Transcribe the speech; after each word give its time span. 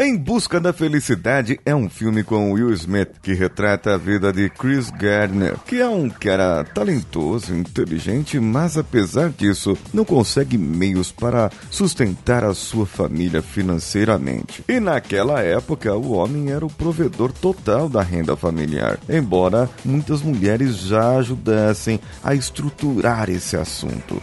Em 0.00 0.16
Busca 0.16 0.60
da 0.60 0.72
Felicidade 0.72 1.58
é 1.66 1.74
um 1.74 1.90
filme 1.90 2.22
com 2.22 2.52
Will 2.52 2.72
Smith 2.72 3.16
que 3.20 3.34
retrata 3.34 3.94
a 3.94 3.96
vida 3.96 4.32
de 4.32 4.48
Chris 4.48 4.90
Gardner, 4.90 5.56
que 5.66 5.80
é 5.80 5.88
um 5.88 6.08
cara 6.08 6.62
talentoso, 6.62 7.52
inteligente, 7.52 8.38
mas 8.38 8.78
apesar 8.78 9.30
disso 9.30 9.76
não 9.92 10.04
consegue 10.04 10.56
meios 10.56 11.10
para 11.10 11.50
sustentar 11.68 12.44
a 12.44 12.54
sua 12.54 12.86
família 12.86 13.42
financeiramente. 13.42 14.62
E 14.68 14.78
naquela 14.78 15.40
época 15.40 15.92
o 15.96 16.12
homem 16.12 16.52
era 16.52 16.64
o 16.64 16.70
provedor 16.70 17.32
total 17.32 17.88
da 17.88 18.00
renda 18.00 18.36
familiar, 18.36 19.00
embora 19.08 19.68
muitas 19.84 20.22
mulheres 20.22 20.76
já 20.76 21.16
ajudassem 21.16 21.98
a 22.22 22.36
estruturar 22.36 23.28
esse 23.28 23.56
assunto. 23.56 24.22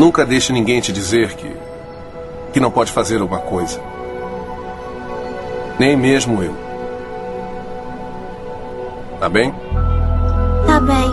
Nunca 0.00 0.24
deixe 0.24 0.50
ninguém 0.50 0.80
te 0.80 0.94
dizer 0.94 1.34
que 1.34 1.54
que 2.54 2.58
não 2.58 2.70
pode 2.70 2.90
fazer 2.90 3.20
uma 3.20 3.36
coisa. 3.36 3.78
Nem 5.78 5.94
mesmo 5.94 6.42
eu. 6.42 6.56
Tá 9.20 9.28
bem? 9.28 9.54
Tá 10.66 10.80
bem. 10.80 11.12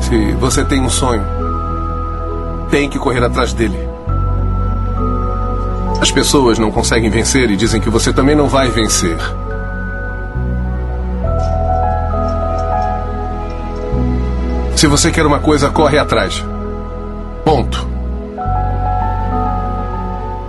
Se 0.00 0.32
você 0.36 0.64
tem 0.64 0.80
um 0.80 0.88
sonho, 0.88 1.22
tem 2.70 2.88
que 2.88 2.98
correr 2.98 3.22
atrás 3.22 3.52
dele. 3.52 3.78
As 6.00 6.10
pessoas 6.10 6.58
não 6.58 6.70
conseguem 6.70 7.10
vencer 7.10 7.50
e 7.50 7.54
dizem 7.54 7.82
que 7.82 7.90
você 7.90 8.14
também 8.14 8.34
não 8.34 8.48
vai 8.48 8.70
vencer. 8.70 9.18
Se 14.74 14.86
você 14.86 15.10
quer 15.10 15.26
uma 15.26 15.38
coisa, 15.38 15.68
corre 15.68 15.98
atrás. 15.98 16.42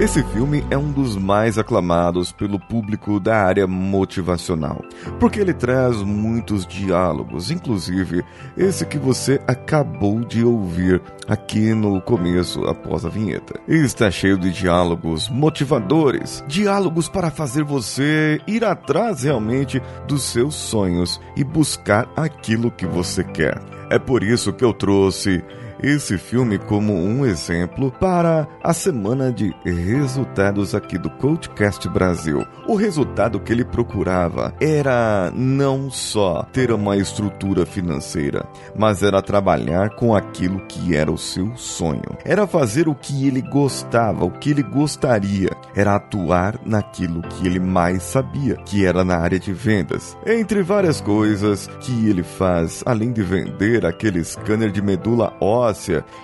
Esse 0.02 0.24
filme 0.24 0.66
é 0.72 0.76
um 0.76 0.92
dos 0.92 1.16
mais 1.16 1.60
aclamados 1.60 2.32
pelo 2.32 2.60
público 2.60 3.20
da 3.20 3.38
área 3.38 3.68
motivacional, 3.68 4.84
porque 5.20 5.40
ele 5.40 5.54
traz 5.54 5.98
muitos 5.98 6.66
diálogos, 6.66 7.52
inclusive 7.52 8.26
esse 8.58 8.84
que 8.84 8.98
você 8.98 9.40
acabou 9.48 10.22
de 10.22 10.44
ouvir 10.44 11.00
aqui 11.28 11.76
no 11.76 12.02
começo, 12.02 12.66
após 12.66 13.06
a 13.06 13.10
vinheta. 13.10 13.60
Está 13.68 14.10
cheio 14.10 14.40
de 14.40 14.50
diálogos 14.50 15.30
motivadores, 15.30 16.44
diálogos 16.48 17.08
para 17.08 17.30
fazer 17.30 17.64
você 17.64 18.42
ir 18.48 18.66
atrás 18.66 19.22
realmente 19.22 19.80
dos 20.08 20.24
seus 20.24 20.56
sonhos 20.56 21.22
e 21.38 21.44
buscar 21.44 22.12
aquilo 22.16 22.72
que 22.72 22.88
você 22.88 23.24
quer. 23.24 23.62
É 23.92 24.00
por 24.00 24.24
isso 24.24 24.52
que 24.52 24.66
eu 24.66 24.74
trouxe 24.74 25.44
esse 25.84 26.18
filme 26.18 26.60
como 26.60 26.94
um 26.94 27.26
exemplo 27.26 27.92
para 27.92 28.48
a 28.64 28.74
semana 28.74 29.32
de 29.32 29.54
resultados 29.66 30.76
aqui 30.76 30.98
do 30.98 31.10
Coachcast 31.10 31.88
Brasil. 31.90 32.46
O 32.68 32.76
resultado 32.76 33.40
que 33.40 33.52
ele 33.52 33.66
procurava 33.66 34.54
era 34.62 35.32
não 35.34 35.90
só 35.90 36.44
ter 36.54 36.72
uma 36.72 36.98
estrutura 36.98 37.66
financeira, 37.66 38.46
mas 38.76 39.02
era 39.02 39.22
trabalhar 39.22 39.96
com 39.96 40.16
aquilo 40.16 40.66
que 40.68 40.96
era 40.96 41.12
o 41.12 41.18
seu 41.18 41.56
sonho. 41.56 42.18
Era 42.24 42.46
fazer 42.46 42.88
o 42.88 42.96
que 42.96 43.28
ele 43.28 43.42
gostava, 43.42 44.26
o 44.26 44.32
que 44.32 44.52
ele 44.52 44.64
gostaria. 44.64 45.50
Era 45.76 45.96
atuar 45.96 46.60
naquilo 46.64 47.22
que 47.24 47.48
ele 47.48 47.60
mais 47.60 48.04
sabia, 48.04 48.56
que 48.66 48.86
era 48.86 49.04
na 49.04 49.18
área 49.18 49.40
de 49.40 49.52
vendas. 49.52 50.16
Entre 50.26 50.62
várias 50.62 51.02
coisas 51.02 51.68
que 51.80 52.08
ele 52.08 52.24
faz, 52.24 52.84
além 52.86 53.12
de 53.12 53.24
vender 53.24 53.86
aquele 53.86 54.24
scanner 54.24 54.72
de 54.72 54.82
medula 54.82 55.34
óssea 55.42 55.71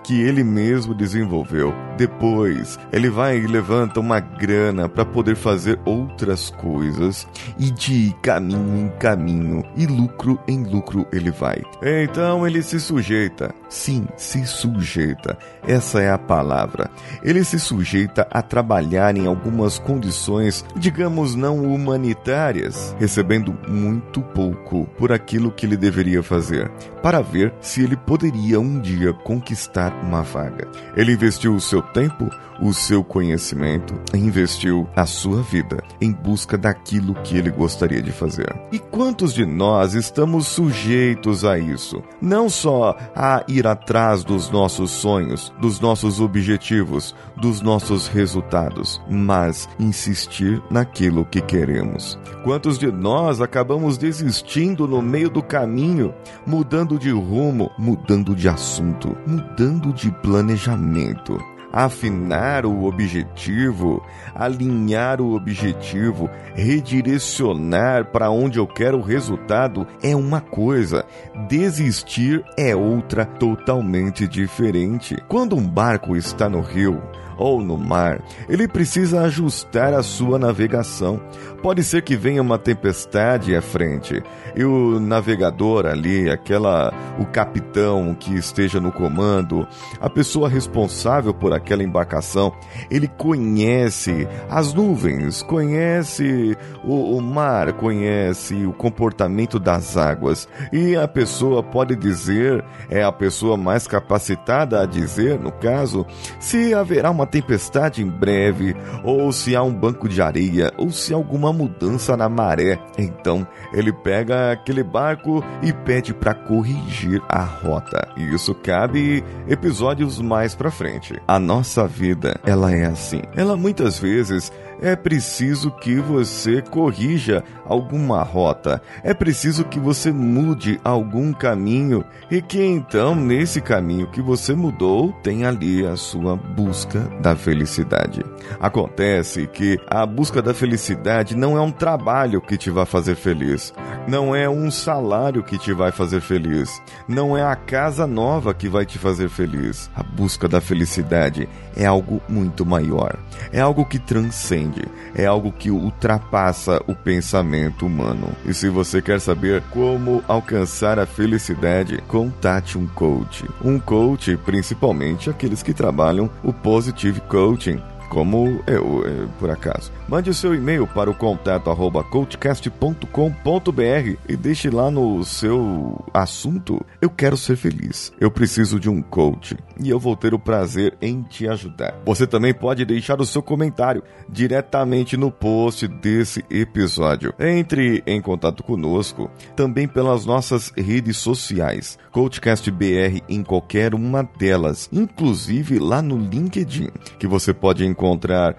que 0.03 0.22
ele 0.22 0.44
mesmo 0.44 0.94
desenvolveu. 0.94 1.74
Depois, 1.97 2.78
ele 2.91 3.09
vai 3.09 3.38
e 3.38 3.47
levanta 3.47 4.00
uma 4.00 4.19
grana 4.19 4.88
para 4.88 5.03
poder 5.03 5.35
fazer 5.35 5.80
outras 5.84 6.50
coisas 6.52 7.28
e 7.58 7.72
de 7.72 8.16
caminho 8.22 8.78
em 8.78 8.90
caminho 8.97 9.63
e 9.75 9.88
lucro 9.88 10.40
em 10.47 10.63
lucro 10.63 11.08
ele 11.12 11.31
vai. 11.31 11.62
Então 11.81 12.46
ele 12.46 12.62
se 12.62 12.80
sujeita. 12.80 13.53
Sim, 13.69 14.08
se 14.16 14.46
sujeita. 14.46 15.38
Essa 15.68 16.02
é 16.02 16.12
a 16.12 16.18
palavra. 16.18 16.90
Ele 17.24 17.44
se 17.44 17.59
sujeita 17.59 18.28
a 18.31 18.41
trabalhar 18.41 19.16
em 19.18 19.25
algumas 19.25 19.79
condições, 19.79 20.64
digamos, 20.75 21.35
não 21.35 21.74
humanitárias, 21.74 22.96
recebendo 23.00 23.58
muito 23.68 24.22
pouco 24.22 24.85
por 24.97 25.12
aquilo 25.12 25.52
que 25.52 25.66
ele 25.66 25.78
deveria 25.78 26.24
fazer, 26.24 26.69
para 27.02 27.22
ver 27.22 27.53
se 27.59 27.84
ele 27.84 27.97
poderia 27.97 28.59
um 28.59 28.79
dia 28.79 29.14
conquistar 29.37 29.93
uma 30.03 30.23
vaga. 30.23 30.67
Ele 30.95 31.13
investiu 31.13 31.53
o 31.53 31.61
seu 31.61 31.81
tempo, 31.81 32.29
o 32.59 32.73
seu 32.73 33.03
conhecimento, 33.03 33.93
investiu 34.15 34.87
a 34.95 35.05
sua 35.05 35.43
vida 35.43 35.83
em 36.01 36.11
busca 36.11 36.57
daquilo 36.57 37.13
que 37.21 37.37
ele 37.37 37.51
gostaria 37.51 38.01
de 38.01 38.11
fazer. 38.11 38.47
E 38.71 38.79
quantos 38.79 39.33
de 39.33 39.45
nós 39.45 39.93
estamos 39.93 40.47
sujeitos 40.47 41.45
a 41.45 41.59
isso? 41.59 42.01
Não 42.19 42.49
só 42.49 42.97
a 43.15 43.43
ir 43.47 43.67
atrás 43.67 44.23
dos 44.23 44.49
nossos 44.49 44.89
sonhos, 44.89 45.53
dos 45.61 45.79
nossos 45.79 46.19
objetivos, 46.19 47.15
dos 47.35 47.61
nossos 47.61 48.07
resultados, 48.07 48.99
mas 49.07 49.69
insistir 49.79 50.61
naquilo 50.71 51.25
que 51.25 51.41
queremos. 51.41 52.17
Quantos 52.43 52.79
de 52.79 52.91
nós 52.91 53.39
acabamos 53.39 53.97
desistindo 53.99 54.87
no 54.87 55.01
meio 55.01 55.29
do 55.29 55.43
caminho, 55.43 56.13
mudando 56.45 56.97
de 56.97 57.11
rumo, 57.11 57.69
mudando 57.77 58.35
de 58.35 58.49
assunto, 58.49 59.15
mudando 59.27 59.93
de 59.93 60.09
planejamento? 60.09 61.38
afinar 61.71 62.65
o 62.65 62.85
objetivo, 62.85 64.03
alinhar 64.33 65.21
o 65.21 65.35
objetivo, 65.35 66.29
redirecionar 66.55 68.05
para 68.05 68.31
onde 68.31 68.57
eu 68.57 68.66
quero 68.66 68.97
o 68.97 69.03
resultado 69.03 69.85
é 70.01 70.16
uma 70.16 70.41
coisa, 70.41 71.05
desistir 71.47 72.43
é 72.57 72.75
outra 72.75 73.25
totalmente 73.25 74.27
diferente. 74.27 75.16
Quando 75.27 75.55
um 75.55 75.67
barco 75.67 76.16
está 76.16 76.49
no 76.49 76.61
rio, 76.61 77.01
ou 77.37 77.61
no 77.61 77.77
mar, 77.77 78.21
ele 78.49 78.67
precisa 78.67 79.21
ajustar 79.21 79.93
a 79.93 80.03
sua 80.03 80.39
navegação. 80.39 81.21
Pode 81.61 81.83
ser 81.83 82.01
que 82.03 82.15
venha 82.15 82.41
uma 82.41 82.57
tempestade 82.57 83.55
à 83.55 83.61
frente 83.61 84.21
e 84.55 84.63
o 84.63 84.99
navegador 84.99 85.85
ali, 85.85 86.29
aquela 86.29 86.93
o 87.19 87.25
capitão 87.25 88.15
que 88.15 88.35
esteja 88.35 88.79
no 88.79 88.91
comando, 88.91 89.67
a 89.99 90.09
pessoa 90.09 90.47
responsável 90.47 91.33
por 91.33 91.53
aquela 91.53 91.83
embarcação, 91.83 92.53
ele 92.89 93.07
conhece 93.07 94.27
as 94.49 94.73
nuvens, 94.73 95.41
conhece 95.43 96.57
o, 96.87 97.17
o 97.17 97.21
mar, 97.21 97.73
conhece 97.73 98.65
o 98.65 98.71
comportamento 98.71 99.59
das 99.59 99.97
águas 99.97 100.47
e 100.71 100.95
a 100.95 101.07
pessoa 101.07 101.61
pode 101.61 101.95
dizer, 101.95 102.63
é 102.89 103.03
a 103.03 103.11
pessoa 103.11 103.57
mais 103.57 103.85
capacitada 103.85 104.81
a 104.81 104.85
dizer, 104.85 105.37
no 105.39 105.51
caso, 105.51 106.05
se 106.39 106.73
haverá 106.73 107.11
uma 107.11 107.28
tempestade 107.28 108.01
em 108.01 108.07
breve, 108.07 108.75
ou 109.03 109.31
se 109.31 109.55
há 109.55 109.61
um 109.61 109.73
banco 109.73 110.07
de 110.07 110.22
areia, 110.22 110.72
ou 110.78 110.89
se 110.89 111.13
há 111.13 111.17
alguma 111.17 111.51
mudança 111.51 112.16
na 112.16 112.29
maré. 112.29 112.79
Então 112.97 113.45
ele 113.73 113.91
pega 113.91 114.51
aquele 114.51 114.83
barco 114.83 115.43
e 115.61 115.73
pede 115.73 116.13
para 116.13 116.33
corrigir 116.33 117.22
a 117.28 117.43
rota. 117.43 118.07
E 118.16 118.33
isso 118.33 118.55
cabe 118.55 119.23
episódios 119.47 120.19
mais 120.19 120.55
para 120.55 120.72
frente. 120.72 121.22
A 121.28 121.40
nossa 121.40 121.85
vida, 121.87 122.40
ela 122.45 122.73
é 122.73 122.85
assim. 122.85 123.22
Ela 123.35 123.57
muitas 123.57 123.99
vezes 123.99 124.51
é 124.82 124.96
preciso 124.96 125.72
que 125.72 125.96
você 125.96 126.62
corrija 126.62 127.44
alguma 127.66 128.24
rota, 128.24 128.82
é 129.03 129.14
preciso 129.14 129.66
que 129.66 129.79
você 129.79 130.12
mude 130.12 130.79
algum 130.84 131.34
caminho 131.34 132.03
e 132.32 132.41
que 132.41 132.64
então 132.64 133.16
nesse 133.16 133.62
caminho 133.62 134.08
que 134.08 134.22
você 134.22 134.53
mudou 134.53 135.12
tem 135.24 135.46
ali 135.46 135.85
a 135.85 135.96
sua 135.96 136.35
busca 136.35 137.00
da 137.22 137.35
felicidade. 137.35 138.24
Acontece 138.59 139.47
que 139.47 139.79
a 139.88 140.06
busca 140.06 140.41
da 140.41 140.53
felicidade 140.53 141.35
não 141.35 141.58
é 141.58 141.62
um 141.62 141.72
trabalho 141.72 142.41
que 142.41 142.58
te 142.58 142.70
vai 142.70 142.85
fazer 142.85 143.16
feliz, 143.16 143.74
não 144.08 144.35
é 144.35 144.50
um 144.50 144.72
salário 144.72 145.44
que 145.44 145.58
te 145.58 145.74
vai 145.74 145.91
fazer 145.91 146.22
feliz, 146.22 146.82
não 147.08 147.38
é 147.38 147.44
a 147.44 147.56
casa 147.56 148.08
nova 148.08 148.53
que 148.53 148.70
vai 148.70 148.85
te 148.85 148.97
fazer 148.97 149.29
feliz. 149.29 149.90
A 149.96 150.03
busca 150.03 150.47
da 150.47 150.62
felicidade 150.62 151.47
é 151.76 151.85
algo 151.85 152.22
muito 152.28 152.66
maior, 152.66 153.18
é 153.52 153.59
algo 153.59 153.85
que 153.85 154.00
transcende, 154.00 154.66
é 155.16 155.25
algo 155.25 155.52
que 155.52 155.72
ultrapassa 155.72 156.81
o 156.87 156.96
pensamento 156.96 157.85
humano. 157.85 158.29
E 158.46 158.53
se 158.53 158.69
você 158.69 159.02
quer 159.02 159.19
saber 159.19 159.61
como 159.72 160.23
alcançar 160.28 160.99
a 160.99 161.05
felicidade, 161.05 162.02
contate 162.08 162.78
um 162.78 162.87
coach. 162.87 163.46
Um 163.64 163.79
coach, 163.79 164.37
principalmente 164.46 165.29
aqueles 165.29 165.64
que 165.64 165.73
trabalham 165.73 166.29
o 166.43 166.52
positive 166.53 167.22
coaching 167.22 167.81
como 168.09 168.61
eu, 168.67 169.05
é, 169.05 169.27
por 169.39 169.49
acaso. 169.49 169.91
Mande 170.07 170.29
o 170.29 170.33
seu 170.33 170.55
e-mail 170.55 170.87
para 170.87 171.09
o 171.09 171.13
contato 171.13 171.69
arroba 171.69 172.03
coachcast.com.br 172.03 174.17
e 174.27 174.37
deixe 174.37 174.69
lá 174.69 174.89
no 174.89 175.23
seu 175.25 176.03
assunto. 176.13 176.83
Eu 177.01 177.09
quero 177.09 177.35
ser 177.35 177.57
feliz. 177.57 178.13
Eu 178.19 178.31
preciso 178.31 178.79
de 178.79 178.89
um 178.89 179.01
coach 179.01 179.57
e 179.79 179.89
eu 179.89 179.99
vou 179.99 180.15
ter 180.15 180.33
o 180.33 180.39
prazer 180.39 180.95
em 181.01 181.21
te 181.23 181.47
ajudar. 181.47 181.99
Você 182.05 182.25
também 182.25 182.53
pode 182.53 182.85
deixar 182.85 183.19
o 183.19 183.25
seu 183.25 183.41
comentário 183.41 184.01
diretamente 184.29 185.17
no 185.17 185.29
post 185.29 185.87
desse 185.87 186.43
episódio. 186.49 187.33
Entre 187.37 188.01
em 188.07 188.21
contato 188.21 188.63
conosco 188.63 189.29
também 189.55 189.87
pelas 189.87 190.25
nossas 190.25 190.71
redes 190.75 191.17
sociais. 191.17 191.99
Coachcast 192.11 192.71
BR 192.71 193.21
em 193.27 193.43
qualquer 193.43 193.93
uma 193.93 194.23
delas, 194.23 194.89
inclusive 194.91 195.79
lá 195.79 196.01
no 196.01 196.17
LinkedIn, 196.17 196.89
que 197.19 197.27
você 197.27 197.53
pode 197.53 197.85
encontrar 197.85 197.97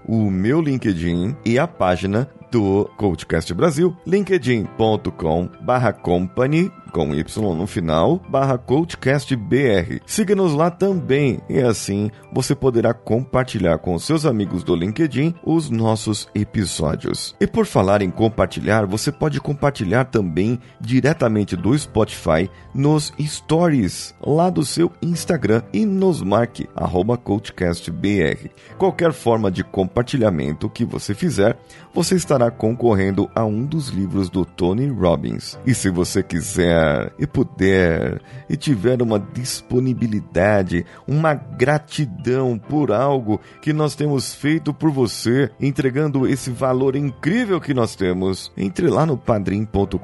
o 0.06 0.31
meu 0.31 0.61
LinkedIn 0.61 1.37
e 1.44 1.58
a 1.58 1.67
página 1.67 2.29
do 2.50 2.90
Coachcast 2.96 3.52
Brasil, 3.55 3.96
linkedin.com 4.06 5.49
barra 5.61 5.93
company 5.93 6.70
com 6.93 7.14
Y 7.14 7.25
no 7.56 7.67
final, 7.67 8.20
barra 8.29 8.58
CoachCastBR. 8.58 10.00
Siga-nos 10.06 10.52
lá 10.52 10.70
também 10.70 11.40
e 11.49 11.58
assim 11.61 12.11
você 12.32 12.55
poderá 12.55 12.93
compartilhar 12.93 13.79
com 13.79 13.99
seus 13.99 14.25
amigos 14.26 14.62
do 14.62 14.75
LinkedIn 14.75 15.35
os 15.44 15.70
nossos 15.70 16.29
episódios. 16.35 17.35
E 17.40 17.46
por 17.46 17.67
falar 17.67 18.02
em 18.02 18.11
compartilhar, 18.11 18.87
você 18.87 19.11
pode 19.11 19.40
compartilhar 19.40 20.05
também 20.05 20.58
diretamente 20.81 21.56
do 21.56 21.76
Spotify 21.79 22.49
nos 22.75 23.12
stories 23.20 24.14
lá 24.20 24.50
do 24.50 24.64
seu 24.64 24.91
Instagram 25.02 25.62
e 25.73 25.84
nos 25.84 26.23
marque 26.23 26.69
arroba 26.75 27.17
CoachCastBR. 27.17 28.50
Qualquer 28.79 29.12
forma 29.12 29.50
de 29.50 29.64
compartilhamento 29.64 30.69
que 30.69 30.84
você 30.84 31.14
fizer, 31.14 31.58
você 31.93 32.14
estará 32.14 32.50
concorrendo 32.50 33.29
a 33.34 33.44
um 33.44 33.64
dos 33.64 33.88
livros 33.88 34.31
do 34.31 34.44
Tony 34.44 34.88
Robbins. 34.88 35.58
E 35.67 35.75
se 35.75 35.91
você 35.91 36.23
quiser 36.23 36.77
e 37.19 37.26
puder 37.26 38.20
e 38.48 38.56
tiver 38.56 39.02
uma 39.02 39.19
disponibilidade, 39.19 40.84
uma 41.06 41.34
gratidão 41.34 42.58
por 42.58 42.92
algo 42.92 43.40
que 43.60 43.72
nós 43.72 43.94
temos 43.94 44.34
feito 44.34 44.72
por 44.72 44.90
você, 44.90 45.50
entregando 45.60 46.26
esse 46.26 46.50
valor 46.50 46.96
incrível 46.96 47.60
que 47.60 47.75
nós 47.75 47.94
temos, 47.94 48.52
entre 48.56 48.88
lá 48.88 49.04
no 49.04 49.16
padrim.com.br 49.16 49.98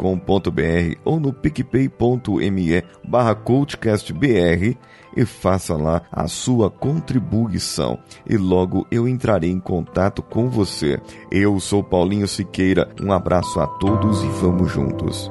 ou 1.05 1.21
no 1.21 1.33
picpay.me 1.33 2.83
barra 3.07 3.35
coachcastbr 3.35 4.77
e 5.17 5.25
faça 5.25 5.77
lá 5.77 6.03
a 6.11 6.27
sua 6.27 6.71
contribuição 6.71 7.99
e 8.29 8.37
logo 8.37 8.87
eu 8.91 9.09
entrarei 9.09 9.51
em 9.51 9.61
contato 9.61 10.23
com 10.23 10.49
você. 10.49 11.01
Eu 11.31 11.59
sou 11.61 11.83
Paulinho 11.83 12.29
Siqueira, 12.29 12.89
um 13.01 13.13
abraço 13.13 13.61
a 13.61 13.67
todos 13.67 14.23
e 14.23 14.29
vamos 14.29 14.71
juntos. 14.71 15.31